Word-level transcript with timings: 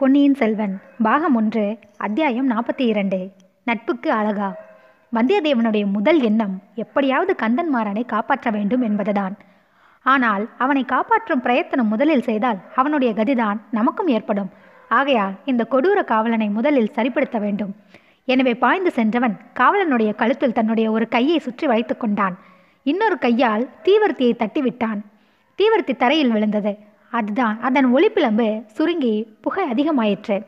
பொன்னியின் 0.00 0.34
செல்வன் 0.34 0.80
பாகம் 1.02 1.34
ஒன்று 1.34 1.78
அத்தியாயம் 1.96 2.50
நாற்பத்தி 2.50 2.80
இரண்டு. 2.80 3.30
நட்புக்கு 3.64 4.12
அழகா. 4.12 4.56
வந்தியத்தேவனுடைய 5.12 5.92
முதல் 5.92 6.20
எண்ணம் 6.20 6.62
எப்படியாவது 6.74 7.34
கந்தன்மாறனை 7.42 8.06
காப்பாற்ற 8.06 8.50
வேண்டும் 8.50 8.80
என்பதுதான். 8.80 9.36
ஆனால் 10.02 10.48
அவனை 10.58 10.84
காப்பாற்றும் 10.84 11.40
பிரயத்தனம் 11.40 11.88
முதலில் 11.88 12.22
செய்தால் 12.22 12.56
அவனுடைய 12.76 13.14
கதிதான் 13.14 13.56
நமக்கும் 13.70 14.06
ஏற்படும். 14.06 14.50
ஆகையால் 14.88 15.34
இந்த 15.44 15.66
கொடூர 15.70 16.04
காவலனை 16.04 16.48
முதலில் 16.48 16.92
சரிப்படுத்த 16.94 17.40
வேண்டும். 17.40 17.76
எனவே 18.24 18.54
பாய்ந்து 18.54 18.90
சென்றவன் 18.90 19.36
காவலனுடைய 19.54 20.14
கழுத்தில் 20.14 20.52
தன்னுடைய 20.52 20.90
ஒரு 20.90 21.08
கையை 21.08 21.38
சுற்றி 21.38 21.66
வைத்து 21.66 21.96
கொண்டான். 21.96 22.38
இன்னொரு 22.82 23.18
கையால் 23.18 23.68
தீவர்த்தியை 23.84 24.34
தட்டிவிட்டான். 24.38 25.00
தீவர்த்தி 25.58 25.96
தரையில் 25.96 26.30
விழுந்தது. 26.30 26.78
அதுதான். 27.10 27.60
அதன் 27.60 27.96
ஒளிப்பிளம்பு 27.96 28.66
சுருங்கி 28.66 29.28
புகை 29.40 29.64
அதிகமாயிற்று. 29.70 30.44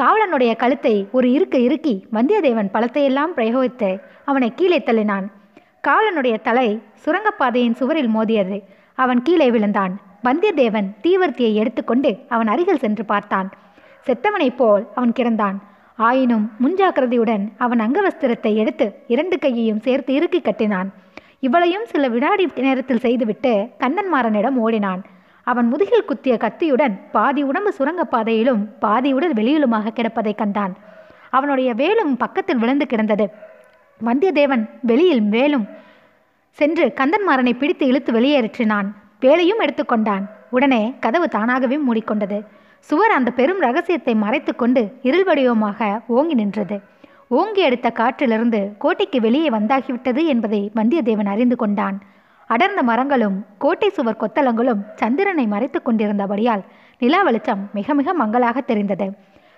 காவலனுடைய 0.00 0.56
கழுத்தை 0.56 1.08
ஒரு 1.12 1.30
இருக்க 1.30 1.58
இறுக்கி 1.58 2.06
வந்தியத்தேவன் 2.12 2.70
பழத்தையெல்லாம் 2.72 3.34
பிரயோகித்து 3.36 4.00
அவனை 4.24 4.52
கீழே 4.56 4.78
தள்ளினான். 4.78 5.26
காவலனுடைய 5.88 6.40
தலை 6.42 6.80
சுரங்கப்பாதையின் 7.04 7.74
சுவரில் 7.74 8.08
மோதியது. 8.08 8.62
அவன் 8.94 9.22
கீழே 9.22 9.50
விழுந்தான். 9.50 10.00
வந்தியத்தேவன் 10.24 10.88
தீவர்த்தியை 11.02 11.54
எடுத்துக்கொண்டு 11.54 12.18
அவன் 12.28 12.46
அருகில் 12.46 12.78
சென்று 12.78 13.04
பார்த்தான். 13.04 13.50
செத்தவனைப் 14.06 14.56
போல் 14.56 14.88
அவன் 14.94 15.12
கிடந்தான். 15.12 15.56
ஆயினும் 15.96 16.50
முன்ஜாக்கிரதையுடன் 16.64 17.48
அவன் 17.58 17.80
அங்கவஸ்திரத்தை 17.80 18.54
எடுத்து 18.54 18.94
இரண்டு 19.06 19.38
கையையும் 19.38 19.80
சேர்த்து 19.80 20.14
இறுக்கி 20.14 20.40
கட்டினான். 20.40 20.92
இவளையும் 21.40 21.84
சில 21.84 22.08
வினாடி 22.08 22.48
நேரத்தில் 22.56 22.98
செய்துவிட்டு 22.98 23.68
கண்ணன்மாறனிடம் 23.78 24.54
ஓடினான். 24.54 25.02
அவன் 25.42 25.68
முதுகில் 25.68 26.04
குத்திய 26.04 26.36
கத்தியுடன் 26.36 27.00
பாதி 27.12 27.42
உடம்பு 27.42 27.74
சுரங்கப்பாதையிலும் 27.78 28.62
பாதி 28.78 29.12
உடல் 29.12 29.32
வெளியிலுமாக 29.32 29.92
கிடப்பதைக் 29.94 30.38
கண்டான். 30.38 30.74
அவனுடைய 31.30 31.74
வேலும் 31.74 32.16
பக்கத்தில் 32.16 32.58
விழுந்து 32.58 32.86
கிடந்தது. 32.86 33.30
வந்தியத்தேவன் 34.04 34.68
வெளியில் 34.82 35.22
வேலும் 35.22 35.66
சென்று 36.50 36.92
கந்தன்மாறனை 36.96 37.52
பிடித்து 37.58 37.86
இழுத்து 37.86 38.12
வெளியேற்றினான். 38.12 38.88
வேலையும் 39.20 39.60
எடுத்துக்கொண்டான் 39.60 40.24
உடனே 40.50 40.94
கதவு 41.00 41.28
தானாகவே 41.28 41.78
மூடிக்கொண்டது. 41.78 42.44
சுவர் 42.78 43.10
அந்த 43.10 43.30
பெரும் 43.30 43.60
ரகசியத்தை 43.60 44.14
மறைத்து 44.14 44.56
கொண்டு 44.56 44.98
இருள் 45.02 45.24
வடிவமாக 45.24 46.00
ஓங்கி 46.06 46.34
நின்றது. 46.34 46.80
ஓங்கி 47.28 47.60
எடுத்த 47.60 47.92
காற்றிலிருந்து 47.94 48.60
கோட்டைக்கு 48.78 49.20
வெளியே 49.20 49.48
வந்தாகிவிட்டது 49.48 50.24
என்பதை 50.24 50.70
வந்தியத்தேவன் 50.76 51.26
அறிந்து 51.26 51.56
கொண்டான். 51.56 51.98
அடர்ந்த 52.46 52.82
மரங்களும் 52.82 53.46
கோட்டை 53.58 53.88
சுவர் 53.88 54.20
கொத்தளங்களும் 54.20 54.80
சந்திரனை 54.94 55.46
மறைத்து 55.46 55.82
கொண்டிருந்தபடியால் 55.84 56.62
நிலா 56.98 57.22
வெளிச்சம் 57.22 57.68
மிக 57.72 57.94
மிக 57.94 58.12
மங்களாக 58.12 58.60
தெரிந்தது. 58.60 59.12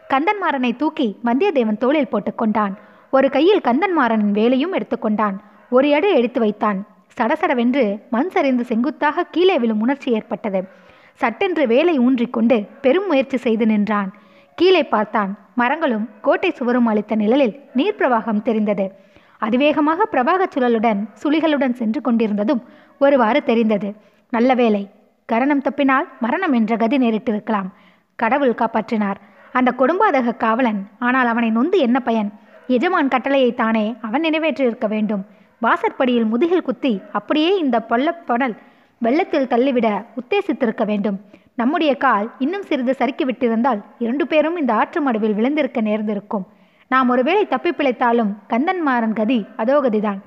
கந்தன்மாறனை 0.08 0.77
தூக்கி 0.77 1.18
வந்தியத்தேவன் 1.24 1.78
தோளில் 1.78 2.12
போட்டுக்கொண்டான் 2.12 2.74
ஒரு 3.10 3.30
கையில் 3.30 3.60
கந்தன்மாறனின் 3.60 4.30
வேலையும் 4.30 4.74
எடுத்துக்கொண்டான் 4.74 5.36
ஒரு 5.70 5.88
எடை 5.88 6.14
எடுத்து 6.14 6.40
வைத்தான். 6.40 6.86
சடசடவென்று 7.20 8.00
மண் 8.10 8.28
சரிந்து 8.28 8.64
செங்குத்தாக 8.64 9.27
கீழே 9.30 9.58
விழும் 9.58 9.80
உணர்ச்சி 9.80 10.12
ஏற்பட்டது. 10.12 10.68
சட்டென்று 11.14 11.66
வேலை 11.66 11.98
ஊன்றிக்கொண்டு 11.98 12.66
பெரும் 12.80 13.06
முயற்சி 13.06 13.36
செய்து 13.36 13.66
நின்றான். 13.66 14.12
கீழே 14.55 14.84
பார்த்தான். 14.84 15.38
மரங்களும் 15.55 16.08
கோட்டை 16.22 16.50
சுவரும் 16.50 16.86
அளித்த 16.86 17.14
நிழலில் 17.14 17.60
நீர் 17.74 17.96
பிரவாகம் 17.98 18.42
தெரிந்தது. 18.42 18.92
அதிவேகமாக 19.38 20.06
பிரவாகச் 20.12 20.54
சுழலுடன் 20.54 21.00
சுழிகளுடன் 21.22 21.74
சென்று 21.80 22.00
கொண்டிருந்ததும் 22.00 22.62
ஒருவாறு 22.98 23.42
தெரிந்தது. 23.42 23.88
நல்ல 24.30 24.54
வேலை 24.54 24.82
கரணம் 25.27 25.62
தப்பினால் 25.62 26.06
மரணம் 26.20 26.52
என்ற 26.52 26.77
கதி 26.77 26.96
நேரிட்டிருக்கலாம். 26.98 27.68
கடவுள் 28.16 28.58
காப்பாற்றினார். 28.60 29.18
அந்த 29.52 29.74
கொடும்பாதக 29.78 30.36
காவலன் 30.36 30.80
ஆனால் 30.98 31.27
அவனை 31.27 31.50
நொந்து 31.50 31.78
என்ன 31.78 32.00
பயன்? 32.00 32.30
எஜமான் 32.66 33.08
கட்டளையை 33.08 33.55
தானே 33.55 33.96
அவன் 34.00 34.22
நிறைவேற்றியிருக்க 34.22 34.86
வேண்டும். 34.88 35.24
வாசற்படியில் 35.60 36.24
முதுகில் 36.24 36.62
குத்தி 36.62 37.01
அப்படியே 37.12 37.58
இந்த 37.58 37.86
பொல்லப்படல் 37.89 38.56
வெள்ளத்தில் 38.98 39.46
தள்ளிவிட 39.46 39.89
உத்தேசித்திருக்க 40.20 40.84
வேண்டும். 40.84 41.20
நம்முடைய 41.56 41.96
கால் 41.96 42.33
இன்னும் 42.39 42.62
சிறிது 42.62 42.95
சறுக்கி 42.95 43.24
விட்டிருந்தால் 43.24 43.80
இரண்டு 43.98 44.27
பேரும் 44.27 44.56
இந்த 44.56 44.72
ஆற்று 44.74 45.11
மடுவில் 45.11 45.34
விழுந்திருக்க 45.34 45.80
நேர்ந்திருக்கும். 45.80 46.46
நாம் 46.89 47.08
ஒருவேளை 47.08 47.48
தப்பி 47.48 47.70
பிழைத்தாலும் 47.70 48.33
கந்தன்மாறன் 48.48 49.12
கதி 49.12 49.46
அதோ 49.56 49.80
கதிதான் 49.80 50.18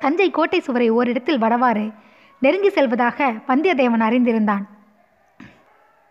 தஞ்சை 0.00 0.30
கோட்டை 0.30 0.60
சுவரை 0.60 0.90
ஓரிடத்தில் 0.90 1.40
வடவாறு 1.40 1.92
நெருங்கி 2.38 2.68
செல்வதாக 2.68 3.32
வந்தியத்தேவன் 3.48 4.04
அறிந்திருந்தான். 4.08 4.62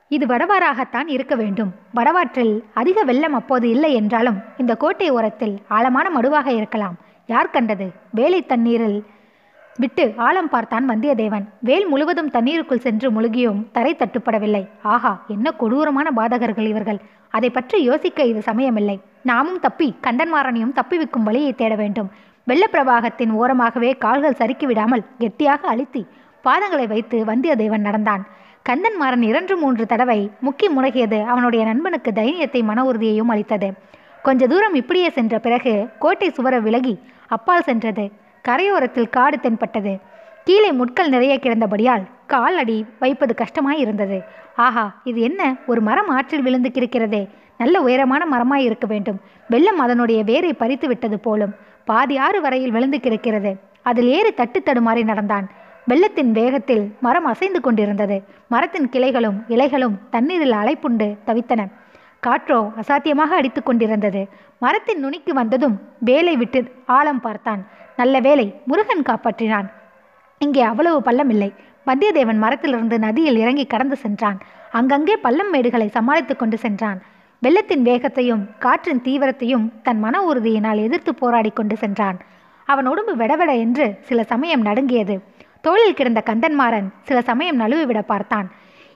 இது 0.07 0.25
வடவாறாகத்தான் 0.25 1.07
இருக்க 1.07 1.35
வேண்டும். 1.35 1.73
வடவாற்றில் 1.95 2.63
அதிக 2.73 3.03
வெள்ளம் 3.03 3.33
அப்போது 3.33 3.69
இல்லை 3.69 3.93
என்றாலும் 3.93 4.41
இந்த 4.57 4.75
கோட்டை 4.75 5.09
ஓரத்தில் 5.09 5.61
ஆழமான 5.67 6.09
மடுவாக 6.09 6.47
இருக்கலாம். 6.47 6.95
யார் 7.27 7.49
கண்டது? 7.49 7.91
வேலை 8.11 8.45
தண்ணீரில் 8.45 9.05
விட்டு 9.81 10.03
ஆழம் 10.25 10.49
பார்த்தான் 10.53 10.85
வந்தியத்தேவன். 10.89 11.45
வேல் 11.67 11.85
முழுவதும் 11.91 12.31
தண்ணீருக்குள் 12.35 12.83
சென்று 12.85 13.07
முழுகியும் 13.11 13.59
தரை 13.75 13.93
தட்டுப்படவில்லை. 13.99 14.63
ஆஹா 14.93 15.13
என்ன 15.35 15.51
கொடூரமான 15.61 16.07
பாதகர்கள் 16.19 16.67
இவர்கள். 16.71 16.99
அதை 17.37 17.49
பற்றி 17.49 17.77
யோசிக்க 17.89 18.23
இது 18.31 18.41
சமயமில்லை. 18.49 18.97
நாமும் 19.29 19.59
தப்பி 19.65 19.87
கண்டன்மாறனையும் 20.07 20.75
தப்பிவிக்கும் 20.79 21.27
வழியை 21.27 21.53
தேட 21.53 21.73
வேண்டும். 21.75 22.09
வெள்ளப்பிரவாகத்தின் 22.49 23.33
ஓரமாகவே 23.41 23.91
கால்கள் 24.05 24.39
சறுக்கி 24.39 24.65
விடாமல் 24.65 25.03
கெட்டியாக 25.21 25.67
அழுத்தி 25.73 26.01
பாதங்களை 26.45 26.85
வைத்து 26.93 27.17
வந்தியத்தேவன் 27.31 27.87
நடந்தான். 27.87 28.23
கந்தன்மாறன் 28.69 29.25
இரண்டு 29.31 29.53
மூன்று 29.61 29.83
தடவை 29.91 30.19
முக்கி 30.45 30.67
முடகியது 30.77 31.19
அவனுடைய 31.33 31.61
நண்பனுக்கு 31.69 32.11
தைரியத்தை 32.19 32.61
மன 32.69 32.83
உறுதியையும் 32.89 33.31
அளித்தது. 33.33 33.69
கொஞ்ச 34.27 34.47
தூரம் 34.47 34.75
இப்படியே 34.81 35.09
சென்ற 35.17 35.35
பிறகு 35.45 35.73
கோட்டை 36.03 36.29
சுவர 36.37 36.55
விலகி 36.65 36.95
அப்பால் 37.35 37.67
சென்றது. 37.69 38.05
கரையோரத்தில் 38.41 39.09
காடு 39.09 39.39
தென்பட்டது. 39.39 39.99
கீழே 40.43 40.71
முட்கள் 40.71 41.09
நிறைய 41.09 41.39
கிடந்தபடியால் 41.41 42.03
கால் 42.27 42.57
அடி 42.57 42.85
வைப்பது 42.99 43.33
கஷ்டமாய் 43.33 43.79
இருந்தது 43.79 44.23
ஆஹா 44.55 45.01
இது 45.03 45.19
என்ன? 45.21 45.55
ஒரு 45.67 45.81
மரம் 45.81 46.07
ஆற்றில் 46.07 46.41
விழுந்து 46.41 46.69
கிடக்கிறதே. 46.73 47.29
நல்ல 47.57 47.81
உயரமான 47.81 48.25
மரமாய் 48.25 48.63
இருக்க 48.63 48.87
வேண்டும். 48.87 49.19
வெள்ளம் 49.49 49.79
அதனுடைய 49.79 50.23
வேரை 50.23 50.53
பறித்து 50.53 50.87
விட்டது 50.87 51.19
போலும். 51.19 51.53
பாதி 51.85 52.17
ஆறு 52.17 52.41
வரையில் 52.41 52.71
விழுந்து 52.71 52.99
கிடக்கிறது. 52.99 53.51
அதில் 53.81 54.07
ஏறி 54.07 54.31
தட்டு 54.31 54.61
தடுமாறி 54.65 55.03
நடந்தான். 55.03 55.49
வெள்ளத்தின் 55.85 56.31
வேகத்தில் 56.31 56.95
மரம் 57.01 57.25
அசைந்து 57.25 57.61
கொண்டிருந்தது. 57.61 58.23
மரத்தின் 58.47 58.89
கிளைகளும் 58.91 59.37
இலைகளும் 59.49 59.95
தண்ணீரில் 60.09 60.51
அலைப்புண்டு 60.51 61.17
தவித்தன. 61.25 61.61
காற்றோ 62.27 62.59
அசாத்தியமாக 62.81 63.31
அடித்து 63.39 63.63
கொண்டிருந்தது. 63.63 64.27
மரத்தின் 64.59 64.99
நுனிக்கு 64.99 65.33
வந்ததும் 65.33 65.81
வேலை 65.99 66.37
விட்டு 66.37 66.59
ஆழம் 66.85 67.21
பார்த்தான். 67.21 67.61
நல்ல 67.97 68.19
வேலை 68.19 68.61
முருகன் 68.65 69.07
காப்பாற்றினான். 69.09 69.67
இங்கே 70.37 70.61
அவ்வளவு 70.61 71.01
பள்ளம் 71.01 71.29
இல்லை 71.29 71.53
வந்தியத்தேவன் 71.85 72.37
மரத்திலிருந்து 72.37 72.99
நதியில் 72.99 73.37
இறங்கி 73.37 73.65
கடந்து 73.65 73.95
சென்றான். 73.95 74.37
அங்கங்கே 74.71 75.15
பள்ளம் 75.15 75.53
மேடுகளை 75.53 75.87
சமாளித்து 75.87 76.35
கொண்டு 76.35 76.57
சென்றான். 76.57 77.01
வெள்ளத்தின் 77.39 77.81
வேகத்தையும் 77.81 78.49
காற்றின் 78.59 79.01
தீவிரத்தையும் 79.01 79.71
தன் 79.83 79.99
மன 79.99 80.33
உறுதியினால் 80.33 80.83
எதிர்த்து 80.83 81.15
போராடி 81.15 81.49
கொண்டு 81.49 81.77
சென்றான். 81.77 82.17
அவன் 82.65 82.87
உடம்பு 82.87 83.15
விடவிட 83.15 83.55
என்று 83.55 83.97
சில 84.01 84.23
சமயம் 84.23 84.61
நடுங்கியது. 84.61 85.21
தோளில் 85.61 85.93
கிடந்த 85.93 86.23
கந்தன்மாறன் 86.25 86.87
சில 87.01 87.21
சமயம் 87.21 87.59
நழுவிவிட 87.59 88.01
பார்த்தான். 88.01 88.51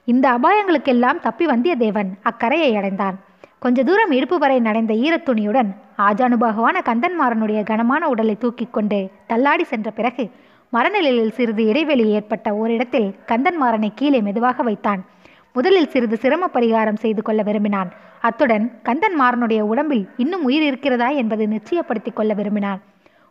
இந்த 0.05 0.39
அபாயங்களுக்கெல்லாம் 0.39 1.19
தப்பி 1.19 1.45
வந்தியத்தேவன் 1.45 2.09
அக்கரையை 2.21 2.75
அடைந்தான். 2.75 3.15
கொஞ்ச 3.59 3.83
தூரம் 3.83 4.11
இடுப்பு 4.11 4.37
வரை 4.37 4.59
நடைந்த 4.59 4.93
ஈரத்துணியுடன் 4.93 5.69
ஆஜானுபாகுவான 5.97 6.75
கந்தன்மாறனுடைய 6.85 7.63
கனமான 7.63 8.07
உடலை 8.07 8.37
தூக்கி 8.37 8.67
கொண்டு 8.71 9.09
தள்ளாடி 9.27 9.63
சென்ற 9.63 9.91
பிறகு 9.91 10.31
மரநிலையில் 10.73 11.31
சிறிது 11.31 11.65
இடைவெளி 11.65 12.05
ஏற்பட்ட 12.09 12.53
ஓரிடத்தில் 12.53 13.15
கந்தன்மாறனை 13.27 13.89
கீழே 13.95 14.21
மெதுவாக 14.21 14.63
வைத்தான். 14.63 15.05
முதலில் 15.53 15.89
சிறிது 15.89 16.17
சிரம 16.17 16.49
பரிகாரம் 16.53 16.97
செய்து 16.97 17.21
கொள்ள 17.21 17.41
விரும்பினான். 17.41 17.91
அத்துடன் 18.21 18.79
கந்தன்மாறனுடைய 18.83 19.61
உடம்பில் 19.61 20.09
இன்னும் 20.17 20.43
உயிர் 20.43 20.63
இருக்கிறதா 20.63 21.09
என்பதை 21.09 21.47
நிச்சயப்படுத்தி 21.47 22.13
கொள்ள 22.13 22.33
விரும்பினான். 22.33 22.81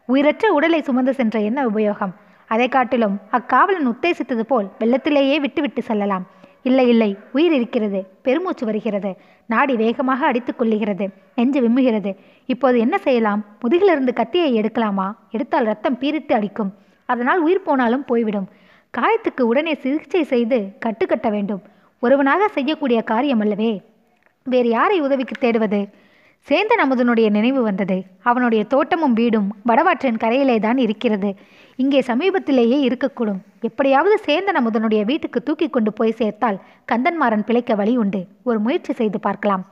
உயிரற்ற 0.06 0.52
உடலை 0.52 0.82
சுமந்து 0.82 1.14
சென்ற 1.14 1.40
என்ன 1.40 1.66
உபயோகம்? 1.66 2.14
அதை 2.48 2.68
காட்டிலும் 2.68 3.20
அக்காவலன் 3.32 3.88
உத்தேசித்தது 3.88 4.40
போல் 4.40 4.70
வெள்ளத்திலேயே 4.78 5.36
விட்டுவிட்டு 5.40 5.82
செல்லலாம். 5.82 6.26
இல்லை 6.62 6.88
இல்லை 6.88 7.16
உயிர் 7.32 7.52
இருக்கிறது 7.52 8.06
பெருமூச்சு 8.22 8.66
வருகிறது. 8.66 9.16
நாடி 9.46 9.76
வேகமாக 9.76 10.26
அடித்துக் 10.26 10.60
கொள்ளுகிறது 10.60 11.08
நெஞ்சு 11.34 11.60
விம்முகிறது. 11.60 12.16
இப்போது 12.46 12.78
என்ன 12.78 12.98
செய்யலாம்? 12.98 13.44
முதுகிலிருந்து 13.58 14.12
கத்தியை 14.12 14.60
எடுக்கலாமா? 14.60 15.14
எடுத்தால் 15.30 15.64
ரத்தம் 15.64 15.98
பீரிட்டு 15.98 16.34
அடிக்கும். 16.34 16.74
அதனால் 17.06 17.40
உயிர் 17.40 17.62
போனாலும் 17.62 18.04
போய்விடும். 18.04 18.48
காயத்துக்கு 18.98 19.40
உடனே 19.40 19.74
சிகிச்சை 19.74 20.22
செய்து 20.22 20.72
கட்டுக்கட்ட 20.86 21.30
வேண்டும். 21.30 21.62
ஒருவனாக 22.00 22.48
செய்யக்கூடிய 22.48 23.02
காரியம் 23.02 23.40
அல்லவே. 23.40 23.82
வேறு 24.44 24.68
யாரை 24.68 25.00
உதவிக்கு 25.00 25.50
தேடுவது? 25.50 25.88
சேந்தன் 26.48 26.82
அமுதனுடைய 26.84 27.30
நினைவு 27.30 27.62
வந்தது. 27.62 28.02
அவனுடைய 28.22 28.64
தோட்டமும் 28.64 29.12
வீடும் 29.12 29.56
வடவாற்றின் 29.68 30.18
கரையிலே 30.18 30.58
தான் 30.58 30.76
இருக்கிறது. 30.76 31.34
இங்கே 31.76 32.00
சமீபத்திலேயே 32.00 32.78
இருக்கக்கூடும். 32.88 33.40
எப்படியாவது 33.60 34.20
சேந்தன் 34.26 34.58
அமுதனுடைய 34.60 35.04
வீட்டுக்கு 35.04 35.42
தூக்கி 35.42 35.68
கொண்டு 35.68 35.92
போய் 35.92 36.10
சேர்த்தால் 36.10 36.60
கந்தன்மாறன் 36.92 37.44
பிழைக்க 37.44 37.74
வழி 37.74 37.96
உண்டு. 37.96 38.26
ஒரு 38.42 38.58
முயற்சி 38.60 38.92
செய்து 38.92 39.20
பார்க்கலாம். 39.20 39.64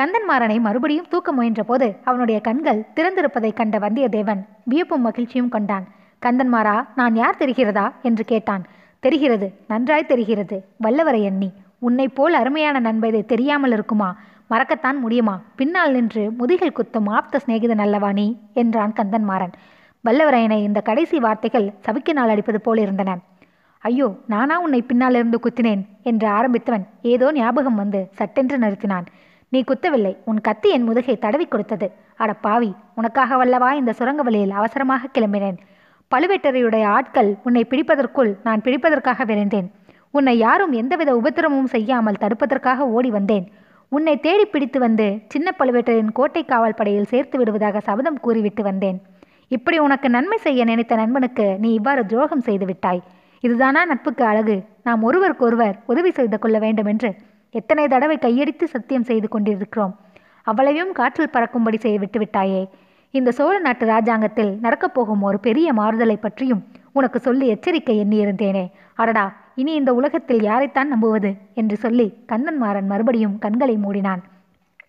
கந்தன்மாறனை 0.00 0.60
மறுபடியும் 0.60 1.08
தூக்க 1.08 1.34
முயன்றபோது 1.34 1.96
அவனுடைய 2.04 2.40
கண்கள் 2.40 2.84
திறந்திருப்பதைக் 2.96 3.56
கண்ட 3.56 3.78
வந்தியத்தேவன் 3.78 4.44
வியப்பும் 4.64 5.00
மகிழ்ச்சியும் 5.00 5.48
கொண்டான். 5.48 5.86
கந்தன்மாரா 6.26 6.86
நான் 6.94 7.16
யார் 7.16 7.36
தெரிகிறதா? 7.38 7.92
என்று 8.02 8.24
கேட்டான். 8.24 8.64
தெரிகிறது 9.00 9.52
நன்றாய் 9.68 10.06
தெரிகிறது 10.06 10.64
வல்லவரை 10.82 11.22
எண்ணி. 11.22 11.52
உன்னைப் 11.78 12.14
போல் 12.14 12.34
அருமையான 12.34 12.78
நண்பதை 12.78 13.26
தெரியாமல் 13.26 13.72
இருக்குமா? 13.72 14.16
மறக்கத்தான் 14.50 14.98
முடியுமா? 14.98 15.40
பின்னால் 15.56 15.92
நின்று 15.92 16.30
முதுகில் 16.30 16.72
குத்தும் 16.72 17.08
ஆப்த 17.08 17.40
சிநேகிதன் 17.46 17.78
அல்லவா 17.78 18.12
நீ? 18.12 18.38
என்றான் 18.54 18.92
கந்தன்மாறன். 18.92 19.52
வல்லவரையனை 20.04 20.58
இந்த 20.66 20.80
கடைசி 20.88 21.16
வார்த்தைகள் 21.24 21.66
சவுக்கினால் 21.86 22.32
அடிப்பது 22.32 22.58
போல் 22.66 22.80
இருந்தன. 22.84 23.10
ஐயோ 23.82 24.06
நானா 24.32 24.54
உன்னை 24.64 24.80
பின்னாலிருந்து 24.90 25.38
குத்தினேன் 25.44 25.82
என்று 26.10 26.26
ஆரம்பித்தவன் 26.36 26.84
ஏதோ 27.12 27.26
ஞாபகம் 27.38 27.80
வந்து 27.82 28.00
சட்டென்று 28.18 28.56
நிறுத்தினான். 28.64 29.06
நீ 29.52 29.60
குத்தவில்லை 29.70 30.12
உன் 30.30 30.40
கத்தி 30.46 30.68
என் 30.76 30.86
முதுகை 30.88 31.14
தடவி 31.24 31.46
கொடுத்தது. 31.48 31.86
அட 32.22 32.30
பாவி 32.46 32.70
உனக்காக 33.00 33.36
வல்லவா 33.40 33.70
இந்த 33.80 33.92
சுரங்க 33.98 34.22
வழியில் 34.28 34.56
அவசரமாக 34.60 35.10
கிளம்பினேன். 35.16 35.58
பழுவேட்டரையுடைய 36.12 36.84
ஆட்கள் 36.96 37.30
உன்னை 37.46 37.62
பிடிப்பதற்குள் 37.70 38.32
நான் 38.46 38.64
பிடிப்பதற்காக 38.66 39.24
விரைந்தேன். 39.30 39.68
உன்னை 40.16 40.34
யாரும் 40.38 40.74
எந்தவித 40.80 41.10
உபத்திரமும் 41.20 41.72
செய்யாமல் 41.74 42.20
தடுப்பதற்காக 42.22 42.86
ஓடி 42.96 43.10
வந்தேன். 43.16 43.46
உன்னை 43.92 44.14
தேடி 44.26 44.44
பிடித்து 44.44 44.78
வந்து 44.86 45.06
சின்ன 45.32 45.54
பழுவேட்டரின் 45.58 46.16
கோட்டை 46.18 46.42
காவல் 46.52 46.78
படையில் 46.80 47.10
சேர்த்து 47.12 47.36
விடுவதாக 47.40 47.80
சபதம் 47.88 48.18
கூறிவிட்டு 48.24 48.62
வந்தேன். 48.62 48.98
இப்படி 49.48 49.78
உனக்கு 49.78 50.10
நன்மை 50.10 50.38
செய்ய 50.38 50.64
நினைத்த 50.64 50.94
நண்பனுக்கு 50.94 51.56
நீ 51.58 51.72
இவ்வாறு 51.72 52.06
துரோகம் 52.06 52.40
செய்து 52.40 52.66
விட்டாய். 52.66 53.02
இதுதானா 53.40 53.84
நட்புக்கு 53.84 54.24
அழகு? 54.24 54.56
நாம் 54.82 55.02
ஒருவருக்கொருவர் 55.02 55.76
உதவி 55.86 56.10
செய்து 56.10 56.38
கொள்ள 56.38 56.58
வேண்டும் 56.58 56.86
என்று 56.86 57.14
எத்தனை 57.50 57.88
தடவை 57.88 58.18
கையடித்து 58.18 58.68
சத்தியம் 58.68 59.02
செய்து 59.02 59.28
கொண்டிருக்கிறோம். 59.28 59.94
அவ்வளவையும் 60.42 60.92
காற்றில் 60.92 61.30
பறக்கும்படி 61.30 61.78
செய்து 61.78 61.98
விட்டுவிட்டாயே 62.04 62.68
இந்த 63.10 63.30
சோழ 63.30 63.58
நாட்டு 63.58 63.86
ராஜாங்கத்தில் 63.86 64.60
நடக்கப் 64.60 64.94
போகும் 64.94 65.22
ஒரு 65.22 65.38
பெரிய 65.38 65.72
மாறுதலை 65.72 66.16
பற்றியும் 66.16 66.62
உனக்கு 66.92 67.18
சொல்லி 67.18 67.46
எச்சரிக்கை 67.46 68.04
எண்ணியிருந்தேனே. 68.04 68.70
அடடா 68.94 69.36
இனி 69.54 69.72
இந்த 69.74 69.94
உலகத்தில் 69.94 70.40
யாரைத்தான் 70.40 70.92
நம்புவது? 70.92 71.34
என்று 71.54 71.76
சொல்லி 71.76 72.06
கண்ணன்மாறன் 72.32 72.86
மறுபடியும் 72.86 73.38
கண்களை 73.38 73.76
மூடினான். 73.76 74.22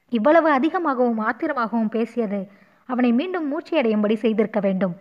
இவ்வளவு 0.09 0.50
அதிகமாகவும் 0.51 1.19
ஆத்திரமாகவும் 1.19 1.89
பேசியது 1.89 2.39
அவனை 2.91 3.12
மீண்டும் 3.12 3.47
மூச்சையடையும்படி 3.51 4.15
செய்திருக்க 4.15 4.59
வேண்டும். 4.59 4.94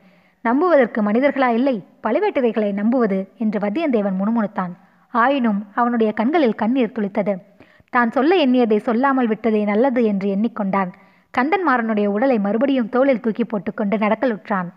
நம்புவதற்கு 0.45 1.01
மனிதர்களா 1.03 1.49
இல்லை 1.59 1.77
பழுவேட்டரைகளை 2.03 2.71
நம்புவது 2.73 3.19
என்று 3.39 3.59
வத்தியந்தேவன் 3.59 4.19
முணுமுணுத்தான். 4.21 4.73
ஆயினும் 5.15 5.61
அவனுடைய 5.75 6.11
கண்களில் 6.13 6.61
கண்ணீர் 6.63 6.95
துளித்தது. 6.97 7.35
தான் 7.95 8.11
சொல்ல 8.11 8.33
எண்ணியதை 8.45 8.79
சொல்லாமல் 8.79 9.27
விட்டதே 9.27 9.63
நல்லது 9.65 10.01
என்று 10.05 10.29
எண்ணிக்கொண்டான். 10.35 10.91
கந்தன்மாறனுடைய 11.35 12.07
உடலை 12.07 12.39
மறுபடியும் 12.39 12.89
தோளில் 12.89 13.21
தூக்கி 13.21 13.45
போட்டுக்கொண்டு 13.45 13.97
நடக்கலுற்றான் 13.97 14.69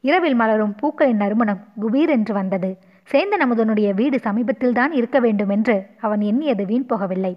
இரவில் 0.00 0.34
மலரும் 0.34 0.74
பூக்களின் 0.80 1.22
நறுமணம் 1.22 1.60
குபீர் 1.82 2.12
என்று 2.16 2.32
வந்தது. 2.34 2.70
சேந்தன் 3.08 3.44
அமுதனுடைய 3.44 3.88
வீடு 3.94 4.18
சமீபத்தில்தான் 4.24 4.92
இருக்க 4.92 5.18
வேண்டும் 5.20 5.48
என்று 5.48 5.76
அவன் 6.00 6.20
எண்ணியது 6.20 6.64
வீண் 6.66 6.90
போகவில்லை. 6.92 7.32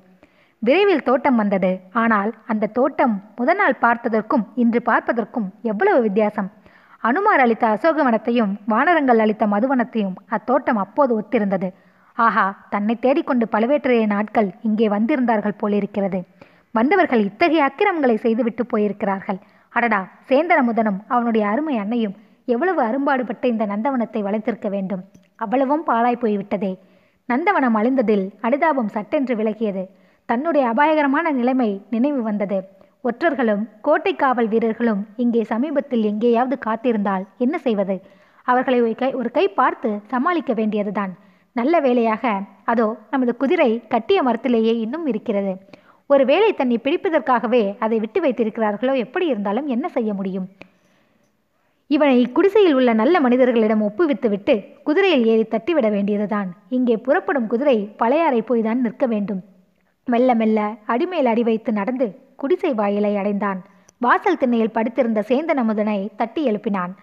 விரைவில் 0.60 1.04
தோட்டம் 1.04 1.36
வந்தது. 1.36 1.80
ஆனால் 1.94 2.34
அந்த 2.46 2.68
தோட்டம் 2.68 3.16
முதல் 3.36 3.56
நாள் 3.56 3.82
பார்த்ததற்கும் 3.82 4.46
இன்று 4.56 4.80
பார்ப்பதற்கும் 4.86 5.48
எவ்வளவு 5.62 6.02
வித்தியாசம்? 6.02 6.50
அனுமார் 6.98 7.40
அளித்த 7.40 7.66
அசோகவனத்தையும் 7.68 8.54
வானரங்கள் 8.66 9.20
அளித்த 9.20 9.46
மதுவனத்தையும் 9.48 10.16
அத்தோட்டம் 10.30 10.80
அப்போது 10.86 11.12
ஒத்திருந்தது. 11.20 11.70
ஆஹா 12.14 12.46
தன்னை 12.70 12.96
தேடிக்கொண்டு 13.00 13.48
பழுவேற்றைய 13.52 14.06
நாட்கள் 14.06 14.50
இங்கே 14.62 14.88
வந்திருந்தார்கள் 14.88 15.60
போலிருக்கிறது. 15.62 16.20
வந்தவர்கள் 16.72 17.20
இத்தகைய 17.20 17.64
அக்கிரமங்களை 17.64 18.16
செய்துவிட்டு 18.18 18.64
போயிருக்கிறார்கள். 18.66 19.40
அடடா 19.74 20.08
சேந்தன 20.30 20.60
முதனும் 20.64 21.00
அவனுடைய 21.08 21.48
அருமை 21.48 21.78
அன்னையும் 21.78 22.16
எவ்வளவு 22.46 22.82
அரும்பாடுபட்டு 22.82 23.48
இந்த 23.48 23.66
நந்தவனத்தை 23.66 24.22
வளைத்திருக்க 24.24 24.70
வேண்டும்? 24.70 25.04
அவ்வளவும் 25.36 25.84
பாழாய் 25.84 26.22
போய்விட்டதே. 26.22 26.74
நந்தவனம் 27.30 27.78
அழிந்ததில் 27.80 28.26
அனுதாபம் 28.42 28.88
சட்டென்று 28.88 29.36
விலகியது. 29.36 29.84
தன்னுடைய 30.30 30.68
அபாயகரமான 30.68 31.32
நிலைமை 31.32 31.82
நினைவு 31.90 32.22
வந்தது. 32.22 32.58
ஒற்றர்களும் 33.04 33.64
கோட்டை 33.82 34.16
காவல் 34.16 34.48
வீரர்களும் 34.48 35.08
இங்கே 35.16 35.44
சமீபத்தில் 35.44 36.04
எங்கேயாவது 36.04 36.58
காத்திருந்தால் 36.66 37.24
என்ன 37.38 37.58
செய்வது? 37.58 37.96
அவர்களை 38.44 38.82
ஒரு 38.82 38.96
கை 38.96 39.14
ஒரு 39.14 39.32
கை 39.32 39.46
பார்த்து 39.50 39.90
சமாளிக்க 40.08 40.54
வேண்டியதுதான். 40.54 41.14
நல்ல 41.52 41.80
வேலையாக 41.80 42.42
அதோ 42.64 42.88
நமது 43.10 43.38
குதிரை 43.38 43.70
கட்டிய 43.88 44.20
மரத்திலேயே 44.24 44.74
இன்னும் 44.80 45.08
இருக்கிறது. 45.08 45.54
ஒருவேளை 46.10 46.54
தன்னை 46.54 46.80
பிடிப்பதற்காகவே 46.84 47.64
அதை 47.80 48.00
விட்டு 48.00 48.20
வைத்திருக்கிறார்களோ 48.22 48.94
எப்படி 48.98 49.26
இருந்தாலும் 49.28 49.68
என்ன 49.68 49.88
செய்ய 49.88 50.14
முடியும்? 50.14 50.48
இவனை 51.88 52.32
குடிசையில் 52.32 52.74
உள்ள 52.74 52.94
நல்ல 52.94 53.20
மனிதர்களிடம் 53.20 53.84
ஒப்புவித்துவிட்டு 53.88 54.56
குதிரையில் 54.84 55.26
ஏறி 55.26 55.44
தட்டிவிட 55.44 55.90
வேண்டியதுதான். 55.92 56.50
இங்கே 56.70 56.98
புறப்படும் 56.98 57.48
குதிரை 57.48 57.78
பழையாறை 57.98 58.42
போய்தான் 58.42 58.84
நிற்க 58.86 59.06
வேண்டும். 59.06 59.44
மெல்ல 60.08 60.34
மெல்ல 60.34 60.60
அடிமேல் 60.86 61.26
அடி 61.26 61.44
வைத்து 61.44 61.72
நடந்து 61.74 62.08
குடிசை 62.36 62.74
வாயிலை 62.74 63.18
அடைந்தான். 63.18 63.60
வாசல் 63.98 64.38
திண்ணையில் 64.38 64.72
படுத்திருந்த 64.72 65.20
சேந்தன் 65.28 65.62
அமுதனை 65.64 66.10
தட்டி 66.16 66.42
எழுப்பினான். 66.50 66.94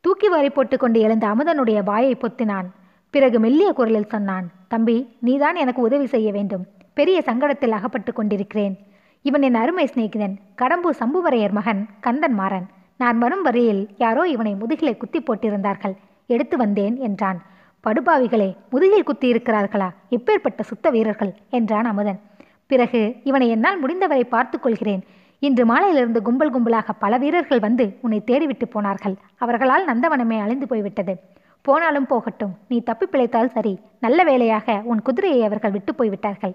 தூக்கி 0.00 0.28
வாரி 0.28 0.50
போட்டுக்கொண்டு 0.50 0.98
எழுந்த 1.00 1.26
அமுதனுடைய 1.26 1.78
வாயை 1.84 2.14
பொத்தினான். 2.14 2.68
பிறகு 3.10 3.40
மெல்லிய 3.40 3.72
குரலில் 3.72 4.12
சொன்னான் 4.14 4.46
தம்பி 4.68 4.96
நீதான் 5.20 5.54
எனக்கு 5.54 5.82
உதவி 5.82 6.06
செய்ய 6.06 6.32
வேண்டும். 6.32 6.64
பெரிய 6.94 7.22
சங்கடத்தில் 7.26 7.76
அகப்பட்டு 7.78 8.12
கொண்டிருக்கிறேன். 8.12 8.76
இவன் 9.22 9.42
என் 9.42 9.60
அருமை 9.62 9.86
சிநேகிதன் 9.86 10.34
கடம்பு 10.54 10.90
சம்புவரையர் 11.00 11.56
மகன் 11.58 11.86
கந்தன் 12.00 12.36
மாறன். 12.40 12.66
நான் 12.96 13.18
வரும் 13.18 13.42
வரையில் 13.42 13.82
யாரோ 13.98 14.22
இவனை 14.34 14.54
முதுகிலே 14.54 14.96
குத்தி 14.96 15.20
போட்டிருந்தார்கள். 15.20 15.96
எடுத்து 16.26 16.56
வந்தேன் 16.56 16.96
என்றான். 16.96 17.38
படுபாவிகளே 17.86 18.56
முதுகில் 18.70 19.04
குத்தி 19.04 19.32
இருக்கிறார்களா 19.32 19.88
இப்பேற்பட்ட 20.10 20.60
சுத்த 20.60 20.90
வீரர்கள் 20.90 21.30
என்றான் 21.50 21.84
அமுதன். 21.84 22.18
பிறகு 22.66 23.00
இவனை 23.24 23.48
என்னால் 23.48 23.78
முடிந்தவரை 23.78 24.24
பார்த்துக் 24.24 24.62
கொள்கிறேன். 24.62 25.02
இன்று 25.42 25.64
மாலையிலிருந்து 25.66 26.20
கும்பல் 26.22 26.52
கும்பலாக 26.54 26.94
பல 26.98 27.16
வீரர்கள் 27.16 27.58
வந்து 27.58 27.84
உன்னை 28.00 28.22
தேடிவிட்டு 28.26 28.66
போனார்கள். 28.70 29.14
அவர்களால் 29.36 29.86
நந்தவனமே 29.86 30.38
அழிந்து 30.40 30.66
போய்விட்டது. 30.66 31.14
போனாலும் 31.62 32.06
போகட்டும் 32.06 32.54
நீ 32.68 32.80
தப்பி 32.80 33.06
பிழைத்தால் 33.06 33.52
சரி. 33.56 33.74
நல்ல 34.00 34.24
வேளையாக 34.24 34.80
உன் 34.84 35.02
குதிரையை 35.02 35.44
அவர்கள் 35.44 35.70
விட்டு 35.70 35.94
போய்விட்டார்கள். 35.94 36.54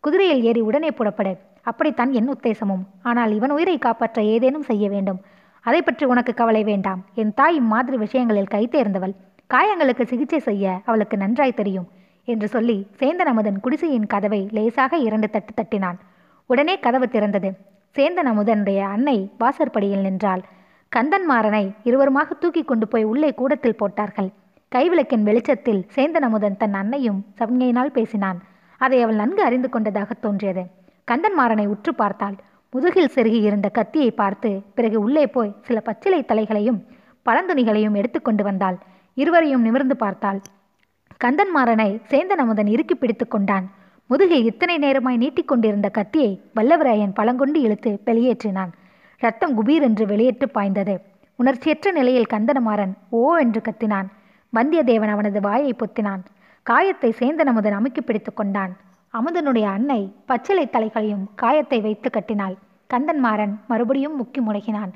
குதிரையில் 0.00 0.42
ஏறி 0.42 0.60
உடனே 0.60 0.90
புறப்படு. 0.90 1.34
அப்படித்தான் 1.62 2.12
என் 2.12 2.32
உத்தேசமும். 2.32 2.86
ஆனால் 3.02 3.34
இவன் 3.34 3.50
உயிரை 3.50 3.78
காப்பாற்ற 3.78 4.22
ஏதேனும் 4.22 4.62
செய்ய 4.62 4.88
வேண்டும். 4.88 5.20
அதை 5.60 5.82
பற்றி 5.82 6.04
உனக்கு 6.06 6.34
கவலை 6.34 6.64
வேண்டாம். 6.64 7.00
என் 7.14 7.34
தாய் 7.34 7.54
இம்மாதிரி 7.54 7.96
விஷயங்களில் 7.96 8.52
கைத்தேர்ந்தவள் 8.54 9.14
காயங்களுக்கு 9.50 10.04
சிகிச்சை 10.10 10.38
செய்ய 10.38 10.64
அவளுக்கு 10.84 11.16
நன்றாய் 11.16 11.58
தெரியும் 11.60 11.86
என்று 12.28 12.46
சொல்லி 12.48 12.76
சேந்தன் 13.00 13.30
அமுதன் 13.30 13.58
குடிசையின் 13.60 14.10
கதவை 14.12 14.40
லேசாக 14.56 14.98
இரண்டு 15.06 15.28
தட்டு 15.30 15.52
தட்டினான். 15.54 15.98
உடனே 16.50 16.74
கதவு 16.78 17.06
திறந்தது. 17.06 17.50
சேந்தன் 17.96 18.28
அமுதனுடைய 18.32 18.80
அன்னை 18.94 19.16
வாசற்படியில் 19.38 20.04
நின்றாள். 20.06 20.42
கந்தன்மாறனை 20.92 21.64
இருவருமாக 21.88 22.36
தூக்கி 22.38 22.62
கொண்டு 22.64 22.86
போய் 22.88 23.08
உள்ளே 23.12 23.30
கூடத்தில் 23.40 23.78
போட்டார்கள். 23.80 24.30
கைவிளக்கின் 24.72 25.26
வெளிச்சத்தில் 25.28 25.82
சேந்தன் 25.96 26.26
அமுதன் 26.28 26.56
தன் 26.56 26.76
அன்னையும் 26.80 27.20
சம்ஞையினால் 27.40 27.94
பேசினான். 27.96 28.38
அதை 28.80 28.98
அவள் 29.02 29.20
நன்கு 29.22 29.42
அறிந்து 29.48 29.68
கொண்டதாக 29.68 30.10
தோன்றியது. 30.26 30.64
கந்தன்மாறனை 31.08 31.66
உற்று 31.66 31.94
பார்த்தாள். 31.94 32.36
முதுகில் 32.72 33.12
செருகி 33.14 33.40
இருந்த 33.48 33.68
கத்தியை 33.78 34.10
பார்த்து 34.10 34.50
பிறகு 34.74 34.98
உள்ளே 35.00 35.26
போய் 35.26 35.56
சில 35.66 35.78
பச்சிலை 35.80 36.22
தலைகளையும் 36.22 36.80
பழந்துணிகளையும் 37.26 37.98
எடுத்துக்கொண்டு 38.00 38.42
வந்தாள். 38.44 38.78
இருவரையும் 39.14 39.62
நிமிர்ந்து 39.62 39.96
பார்த்தாள். 39.96 40.40
கந்தன்மாறனை 41.24 41.90
சேந்தன் 42.10 42.42
அமுதன் 42.44 42.66
இறுக்கி 42.66 42.94
பிடித்து 42.94 43.28
கொண்டான். 43.28 43.66
முதுகில் 44.10 44.44
இத்தனை 44.44 44.76
நேரமாய் 44.78 45.20
நீட்டிக்கொண்டிருந்த 45.22 45.88
கத்தியை 45.90 46.30
வல்லவராயன் 46.56 47.16
பழங்கொண்டு 47.18 47.60
இழுத்து 47.60 47.90
வெளியேற்றினான். 48.06 48.72
ரத்தம் 49.22 49.54
குபீர் 49.58 49.84
என்று 49.88 50.04
வெளியேற்று 50.06 50.46
பாய்ந்தது. 50.48 50.94
உணர்ச்சியற்ற 51.38 51.90
நிலையில் 51.92 52.30
கந்தனமாறன் 52.32 52.92
ஓ 53.18 53.36
என்று 53.36 53.60
கத்தினான். 53.68 54.08
வந்தியத்தேவன் 54.52 55.12
அவனது 55.14 55.40
வாயை 55.40 55.72
பொத்தினான். 55.82 56.22
காயத்தை 56.66 57.10
சேந்தன் 57.20 57.50
அமுதன் 57.52 57.76
அமுக்கி 57.78 58.00
பிடித்து 58.00 58.32
கொண்டான். 58.34 58.72
அமுதனுடைய 59.14 59.66
அன்னை 59.76 60.00
பச்சிலை 60.26 60.66
தலைகளையும் 60.72 61.24
காயத்தை 61.34 61.80
வைத்து 61.80 62.10
கட்டினாள். 62.10 62.56
கந்தன்மாறன் 62.90 63.54
மறுபடியும் 63.66 64.18
முக்கி 64.20 64.40
முடகினான் 64.46 64.92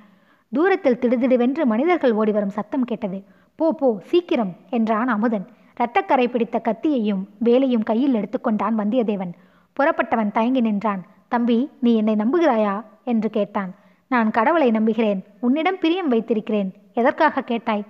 தூரத்தில் 0.53 1.01
திடுதிடுவென்று 1.03 1.63
மனிதர்கள் 1.67 2.13
ஓடிவரும் 2.13 2.57
சத்தம் 2.57 2.85
கேட்டது. 2.85 3.19
போ 3.57 3.73
போ 3.73 3.99
சீக்கிரம் 4.05 4.57
என்றான் 4.71 5.09
அமுதன். 5.09 5.47
இரத்தக்கரை 5.77 6.29
பிடித்த 6.29 6.61
கத்தியையும் 6.65 7.27
வேலையும் 7.39 7.83
கையில் 7.83 8.15
எடுத்துக்கொண்டான் 8.15 8.79
வந்தியத்தேவன். 8.79 9.33
புறப்பட்டவன் 9.77 10.33
தயங்கி 10.33 10.61
நின்றான். 10.61 11.03
தம்பி 11.29 11.71
நீ 11.81 11.97
என்னை 11.97 12.15
நம்புகிறாயா? 12.15 12.85
என்று 13.05 13.31
கேட்டான். 13.31 13.75
நான் 14.09 14.31
கடவுளை 14.31 14.71
நம்புகிறேன். 14.71 15.25
உன்னிடம் 15.41 15.79
பிரியம் 15.79 16.09
வைத்திருக்கிறேன். 16.09 16.73
எதற்காக 16.95 17.41
கேட்டாய்? 17.41 17.85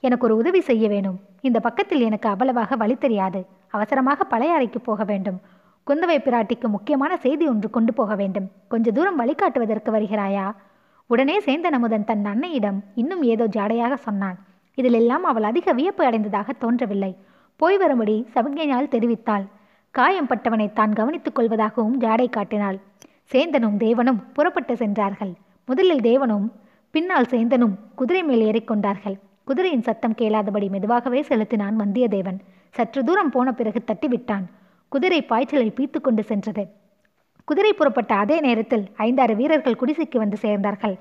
எனக்கு 0.00 0.26
ஒரு 0.26 0.36
உதவி 0.36 0.60
செய்ய 0.60 0.88
வேணும். 0.88 1.20
இந்த 1.40 1.60
பக்கத்தில் 1.60 2.00
எனக்கு 2.00 2.28
அவ்வளவாக 2.28 2.76
வழி 2.76 2.94
தெரியாது. 2.94 3.46
அவசரமாக 3.68 4.24
பழைய 4.24 4.54
அறைக்கு 4.54 4.80
போக 4.80 5.04
வேண்டும். 5.04 5.40
குந்தவை 5.86 6.18
பிராட்டிக்கு 6.18 6.68
முக்கியமான 6.68 7.16
செய்தி 7.16 7.46
ஒன்று 7.46 7.70
கொண்டு 7.70 7.92
போக 7.92 8.14
வேண்டும். 8.14 8.50
கொஞ்ச 8.68 8.90
தூரம் 8.90 9.20
வழிகாட்டுவதற்கு 9.20 9.90
வருகிறாயா? 9.92 10.54
உடனே 11.06 11.40
சேந்தன் 11.40 11.78
அமுதன் 11.78 12.04
தன் 12.04 12.24
அன்னையிடம் 12.24 12.80
இன்னும் 12.94 13.22
ஏதோ 13.22 13.46
ஜாடையாக 13.46 13.94
சொன்னான். 13.94 14.38
இதிலெல்லாம் 14.78 15.24
அவள் 15.30 15.42
அதிக 15.42 15.72
வியப்பு 15.72 16.02
அடைந்ததாக 16.04 16.52
தோன்றவில்லை. 16.52 17.12
போய் 17.60 17.76
வரும்படி 17.76 18.16
சமிக்ஞையால் 18.34 18.92
தெரிவித்தாள். 18.94 19.44
காயம் 19.94 20.26
பட்டவனை 20.26 20.72
தான் 20.72 20.92
கவனித்துக் 20.92 21.36
கொள்வதாகவும் 21.38 21.98
ஜாடை 21.98 22.26
காட்டினாள். 22.30 22.78
சேந்தனும் 23.32 23.76
தேவனும் 23.84 24.20
புறப்பட்டு 24.32 24.76
சென்றார்கள். 24.76 25.32
முதலில் 25.68 26.02
தேவனும் 26.10 26.46
பின்னால் 26.94 27.30
சேந்தனும் 27.30 27.76
குதிரை 27.94 28.22
மேல் 28.22 28.42
ஏறிக்கொண்டார்கள் 28.48 29.16
குதிரையின் 29.48 29.82
சத்தம் 29.82 30.18
கேளாதபடி 30.18 30.66
மெதுவாகவே 30.70 31.20
செலுத்தினான் 31.22 31.80
வந்தியத்தேவன். 31.80 32.38
சற்று 32.74 33.00
தூரம் 33.04 33.32
போன 33.34 33.48
பிறகு 33.52 33.80
தட்டிவிட்டான். 33.86 34.44
குதிரை 34.92 35.18
பாய்ச்சலை 35.22 35.68
பீத்து 35.70 35.98
கொண்டு 36.00 36.22
சென்றது. 36.22 36.64
குதிரை 37.48 37.72
புறப்பட்ட 37.72 38.12
அதே 38.14 38.36
நேரத்தில் 38.40 38.84
ஐந்தாறு 38.96 39.34
வீரர்கள் 39.36 39.80
குடிசைக்கு 39.80 40.16
வந்து 40.16 40.36
சேர்ந்தார்கள். 40.42 40.96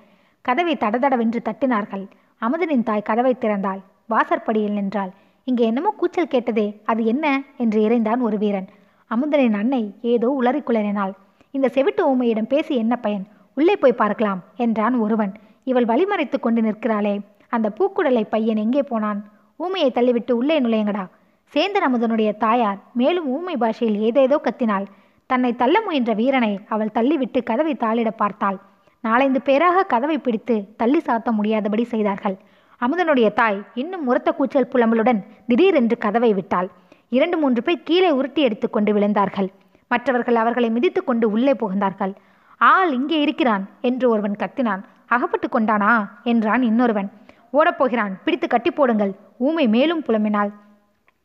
கதவை 0.46 0.74
தடதடவென்று 0.75 1.39
தட்டினார்கள். 1.50 2.06
அமுதனின் 2.45 2.83
தாய் 2.83 3.07
கதவை 3.09 3.33
திறந்தாள். 3.35 3.81
வாசற்படியில் 4.05 4.77
நின்றாள். 4.77 5.12
இங்கே 5.47 5.63
என்னமோ 5.65 5.89
கூச்சல் 5.91 6.31
கேட்டதே 6.33 6.65
அது 6.85 7.05
என்ன? 7.05 7.25
என்று 7.57 7.79
இறைந்தான் 7.81 8.21
ஒரு 8.21 8.38
வீரன். 8.38 8.67
அமுதனின் 9.12 9.53
அன்னை 9.53 9.83
ஏதோ 10.01 10.27
உளறிக்குளறினாள் 10.41 11.13
இந்த 11.51 11.67
செவிட்டு 11.67 12.01
ஊமையிடம் 12.12 12.47
பேசி 12.47 12.73
என்ன 12.75 12.95
பயன்? 12.95 13.25
உள்ளே 13.57 13.75
போய் 13.75 14.00
பார்க்கலாம் 14.01 14.43
என்றான் 14.55 14.95
ஒருவன். 14.95 15.33
இவள் 15.63 15.85
வழிமறைத்து 15.85 16.38
கொண்டு 16.39 16.62
நிற்கிறாளே 16.62 17.15
அந்த 17.50 17.67
பூக்குடலை 17.77 18.23
பையன் 18.29 18.57
எங்கே 18.57 18.83
போனான்? 18.83 19.19
ஊமையை 19.59 19.89
தள்ளிவிட்டு 19.93 20.31
உள்ளே 20.31 20.57
நுழையுங்கடா. 20.59 21.05
சேந்தன் 21.53 21.88
அமுதனுடைய 21.88 22.29
தாயார் 22.38 22.79
மேலும் 22.93 23.27
ஊமை 23.27 23.55
பாஷையில் 23.57 24.00
ஏதேதோ 24.00 24.38
கத்தினாள். 24.43 24.85
தன்னை 25.29 25.51
தள்ள 25.55 25.75
முயன்ற 25.81 26.13
வீரனை 26.13 26.53
அவள் 26.69 26.95
தள்ளிவிட்டு 26.95 27.39
கதவை 27.43 27.75
தாளிட 27.79 28.09
பார்த்தாள். 28.15 28.57
நாலைந்து 29.03 29.41
பேராக 29.41 29.83
கதவை 29.83 30.17
பிடித்து 30.17 30.55
தள்ளி 30.77 31.00
சாத்த 31.00 31.31
முடியாதபடி 31.31 31.83
செய்தார்கள். 31.83 32.38
அமுதனுடைய 32.81 33.33
தாய் 33.33 33.60
இன்னும் 33.74 34.07
உரத்த 34.07 34.31
கூச்சல் 34.31 34.69
புலம்பலுடன் 34.74 35.19
திடீரென்று 35.48 35.98
கதவை 35.98 36.33
விட்டாள். 36.33 36.69
இரண்டு 37.10 37.38
மூன்று 37.38 37.63
பேர் 37.63 37.83
கீழே 37.83 38.10
உருட்டி 38.10 38.41
எடுத்துக்கொண்டு 38.41 38.93
விழுந்தார்கள். 38.93 39.50
மற்றவர்கள் 39.88 40.36
அவர்களை 40.36 40.69
மிதித்து 40.69 41.03
கொண்டு 41.03 41.31
உள்ளே 41.31 41.53
புகுந்தார்கள். 41.53 42.13
ஆள் 42.57 42.93
இங்கே 42.93 43.19
இருக்கிறான் 43.19 43.69
என்று 43.81 44.10
ஒருவன் 44.10 44.39
கத்தினான். 44.39 44.81
அகப்பட்டு 45.05 45.48
கொண்டானா? 45.48 45.93
என்றான் 46.24 46.62
இன்னொருவன். 46.62 47.10
ஓடப்போகிறான் 47.53 48.13
பிடித்து 48.24 48.48
கட்டி 48.48 48.72
போடுங்கள். 48.72 49.13
ஊமை 49.38 49.67
மேலும் 49.67 50.03
புலம்பினாள். 50.07 50.51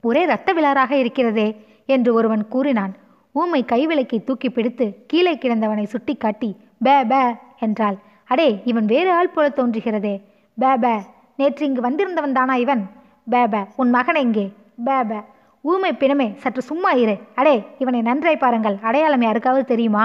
ஒரே 0.01 0.23
இரத்த 0.23 0.53
விழாராக 0.53 0.93
இருக்கிறதே 0.93 1.49
என்று 1.87 2.15
ஒருவன் 2.15 2.49
கூறினான். 2.49 2.95
ஊமை 3.33 3.65
கைவிளக்கை 3.73 4.25
தூக்கி 4.25 4.51
பிடித்து 4.51 5.05
கீழே 5.07 5.35
கிடந்தவனை 5.37 5.85
சுட்டிக்காட்டி 5.85 6.51
பே 6.83 7.05
பே 7.05 7.23
என்றாள். 7.61 7.97
அடே 8.33 8.49
இவன் 8.65 8.87
வேறு 8.93 9.11
ஆள் 9.19 9.35
போல 9.35 9.47
தோன்றுகிறதே. 9.57 10.15
பே 10.59 10.71
பே 10.85 10.95
நேற்று 11.37 11.67
இங்கு 11.67 11.81
வந்திருந்தவன் 11.81 12.37
தானா 12.39 12.55
இவன்? 12.65 12.83
பே 13.31 13.43
உன் 13.77 13.91
மகன் 13.91 14.21
எங்கே? 14.25 14.47
பே 14.85 15.19
ஊமை 15.65 15.91
பிணமே 15.93 16.27
சற்று 16.43 16.63
சும்மா 16.63 16.91
இரு. 17.03 17.15
அடே 17.35 17.55
இவனை 17.79 18.01
நன்றாய் 18.03 18.43
பாருங்கள். 18.45 18.77
அடையாளம் 18.89 19.27
யாருக்காவது 19.29 19.65
தெரியுமா? 19.65 20.05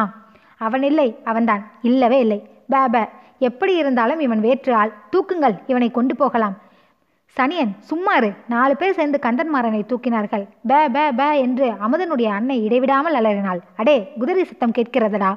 அவன் 0.58 0.84
இல்லை 0.84 1.08
அவன்தான். 1.24 1.64
இல்லவே 1.82 2.20
இல்லை. 2.20 2.40
பே 2.74 3.04
எப்படி 3.50 3.74
இருந்தாலும் 3.76 4.20
இவன் 4.20 4.44
வேற்று 4.48 4.72
ஆள். 4.82 4.92
தூக்குங்கள் 5.14 5.56
இவனை 5.68 5.90
கொண்டு 5.92 6.16
போகலாம். 6.16 6.56
சனியன் 7.38 7.72
சும்மாறு 7.90 8.30
நாலு 8.48 8.74
பேர் 8.76 8.98
சேர்ந்து 8.98 9.20
கந்தன்மாறனை 9.22 9.82
தூக்கினார்கள். 9.92 10.46
பே 10.68 10.80
பே 10.96 11.06
பே 11.20 11.28
என்று 11.46 11.68
அமுதனுடைய 11.86 12.28
அன்னை 12.38 12.58
இடைவிடாமல் 12.66 13.18
அலறினாள். 13.20 13.62
அடே 13.76 13.98
குதிரை 14.20 14.44
சத்தம் 14.44 14.76
கேட்கிறதடா? 14.78 15.32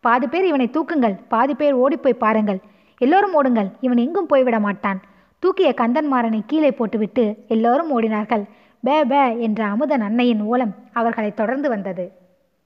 பாதி 0.00 0.26
பேர் 0.26 0.44
இவனை 0.44 0.70
தூக்குங்கள் 0.72 1.16
பாதி 1.28 1.54
பேர் 1.54 1.72
ஓடிப்போய் 1.72 2.22
பாருங்கள். 2.24 2.60
எல்லோரும் 2.98 3.34
ஓடுங்கள் 3.34 3.68
இவன் 3.80 3.96
எங்கும் 3.96 4.26
போய்விட 4.26 4.60
மாட்டான். 4.60 5.00
தூக்கிய 5.38 5.74
கந்தன்மாறனை 5.76 6.40
கீழே 6.46 6.70
போட்டுவிட்டு 6.70 7.44
எல்லோரும் 7.48 8.00
ஓடினார்கள். 8.00 8.44
பே 8.82 9.04
பே 9.04 9.38
என்ற 9.38 9.64
அமுதன் 9.64 10.00
அன்னையின் 10.00 10.40
ஓலம் 10.40 10.74
அவர்களை 10.92 11.34
தொடர்ந்து 11.34 11.68
வந்தது. 11.68 12.19